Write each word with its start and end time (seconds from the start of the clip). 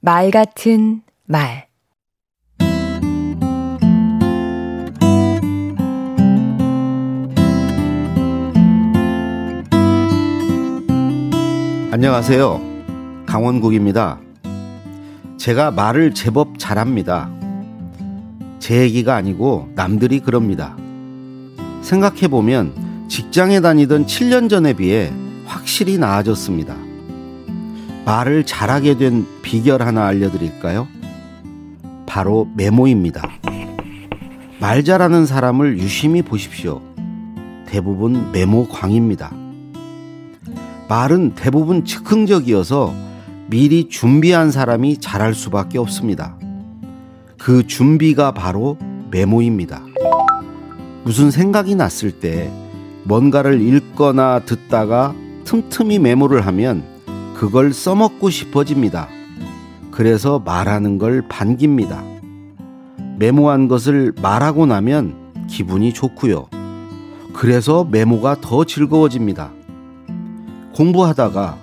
말 0.00 0.30
같은 0.30 1.02
말 1.24 1.66
안녕하세요. 11.90 12.60
강원국입니다. 13.24 14.20
제가 15.38 15.70
말을 15.70 16.12
제법 16.12 16.58
잘합니다. 16.58 17.30
제 18.58 18.82
얘기가 18.82 19.16
아니고 19.16 19.70
남들이 19.74 20.20
그럽니다. 20.20 20.76
생각해보면 21.80 23.06
직장에 23.08 23.60
다니던 23.60 24.04
7년 24.04 24.50
전에 24.50 24.74
비해 24.74 25.10
확실히 25.46 25.96
나아졌습니다. 25.96 26.85
말을 28.06 28.46
잘하게 28.46 28.98
된 28.98 29.26
비결 29.42 29.82
하나 29.82 30.06
알려드릴까요? 30.06 30.86
바로 32.06 32.48
메모입니다. 32.54 33.28
말 34.60 34.84
잘하는 34.84 35.26
사람을 35.26 35.80
유심히 35.80 36.22
보십시오. 36.22 36.80
대부분 37.66 38.30
메모광입니다. 38.30 39.32
말은 40.88 41.34
대부분 41.34 41.84
즉흥적이어서 41.84 42.94
미리 43.48 43.88
준비한 43.88 44.52
사람이 44.52 44.98
잘할 44.98 45.34
수밖에 45.34 45.78
없습니다. 45.78 46.38
그 47.36 47.66
준비가 47.66 48.30
바로 48.30 48.78
메모입니다. 49.10 49.82
무슨 51.02 51.32
생각이 51.32 51.74
났을 51.74 52.12
때 52.12 52.52
뭔가를 53.02 53.60
읽거나 53.60 54.40
듣다가 54.46 55.12
틈틈이 55.44 55.98
메모를 55.98 56.46
하면 56.46 56.95
그걸 57.36 57.74
써먹고 57.74 58.30
싶어집니다. 58.30 59.08
그래서 59.90 60.38
말하는 60.38 60.96
걸 60.96 61.20
반깁니다. 61.28 62.02
메모한 63.18 63.68
것을 63.68 64.14
말하고 64.22 64.64
나면 64.64 65.46
기분이 65.46 65.92
좋고요. 65.92 66.48
그래서 67.34 67.84
메모가 67.84 68.40
더 68.40 68.64
즐거워집니다. 68.64 69.52
공부하다가 70.74 71.58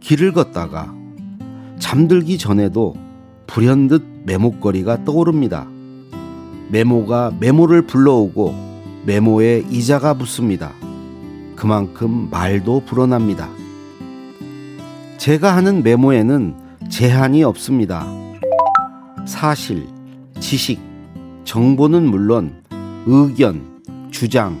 길을 0.00 0.32
걷다가 0.32 0.94
잠들기 1.80 2.38
전에도 2.38 2.94
불현듯 3.48 4.22
메모거리가 4.26 5.04
떠오릅니다. 5.04 5.66
메모가 6.68 7.32
메모를 7.40 7.82
불러오고 7.82 8.54
메모에 9.06 9.64
이자가 9.70 10.14
붙습니다. 10.14 10.70
그만큼 11.56 12.28
말도 12.30 12.84
불어납니다. 12.86 13.59
제가 15.20 15.54
하는 15.54 15.82
메모에는 15.82 16.54
제한이 16.88 17.44
없습니다. 17.44 18.06
사실, 19.26 19.86
지식, 20.40 20.80
정보는 21.44 22.08
물론 22.08 22.62
의견, 23.04 23.82
주장, 24.10 24.58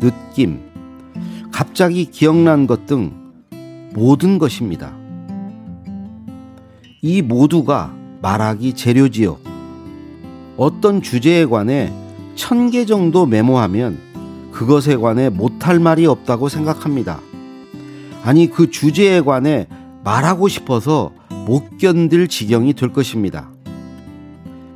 느낌, 0.00 0.60
갑자기 1.52 2.06
기억난 2.06 2.66
것 2.66 2.86
등 2.86 3.12
모든 3.92 4.38
것입니다. 4.38 4.94
이 7.02 7.20
모두가 7.20 7.94
말하기 8.22 8.72
재료지요. 8.72 9.36
어떤 10.56 11.02
주제에 11.02 11.44
관해 11.44 11.92
천 12.34 12.70
개 12.70 12.86
정도 12.86 13.26
메모하면 13.26 13.98
그것에 14.52 14.96
관해 14.96 15.28
못할 15.28 15.78
말이 15.78 16.06
없다고 16.06 16.48
생각합니다. 16.48 17.20
아니, 18.24 18.50
그 18.50 18.70
주제에 18.70 19.20
관해 19.20 19.66
말하고 20.04 20.48
싶어서 20.48 21.12
못 21.46 21.78
견딜 21.78 22.28
지경이 22.28 22.74
될 22.74 22.92
것입니다. 22.92 23.50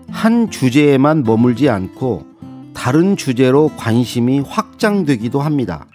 한 0.09 0.51
주제에만 0.51 1.23
머물지 1.23 1.69
않고 1.69 2.27
다른 2.75 3.17
주제로 3.17 3.71
관심이 3.77 4.41
확장되기도 4.41 5.41
합니다. 5.41 5.87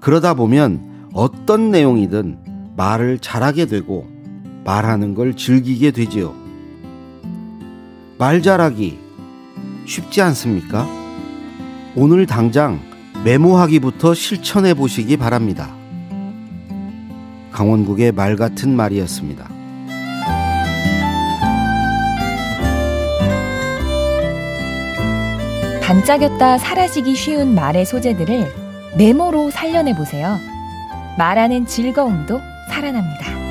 그러다 0.00 0.34
보면 0.34 1.10
어떤 1.12 1.70
내용이든 1.70 2.38
말을 2.76 3.18
잘하게 3.18 3.66
되고 3.66 4.06
말하는 4.64 5.14
걸 5.14 5.36
즐기게 5.36 5.90
되지요. 5.90 6.34
말 8.18 8.42
잘하기 8.42 8.98
쉽지 9.86 10.22
않습니까? 10.22 10.86
오늘 11.94 12.26
당장 12.26 12.80
메모하기부터 13.24 14.14
실천해 14.14 14.74
보시기 14.74 15.16
바랍니다. 15.16 15.75
강원국의 17.56 18.12
말 18.12 18.36
같은 18.36 18.76
말이었습니다. 18.76 19.48
반짝였다 25.80 26.58
사라지기 26.58 27.14
쉬운 27.14 27.54
말의 27.54 27.86
소재들을 27.86 28.52
메모로 28.98 29.50
살려내 29.50 29.94
보세요. 29.94 30.38
말하는 31.16 31.64
즐거움도 31.64 32.38
살아납니다. 32.68 33.45